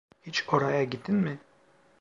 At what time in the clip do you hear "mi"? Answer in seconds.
1.15-1.39